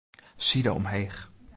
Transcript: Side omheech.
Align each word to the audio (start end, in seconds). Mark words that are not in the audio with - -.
Side 0.47 0.71
omheech. 0.73 1.19